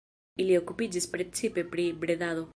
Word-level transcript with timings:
Ili 0.45 0.55
okupiĝis 0.61 1.07
precipe 1.13 1.67
pri 1.75 1.91
bredado. 2.05 2.49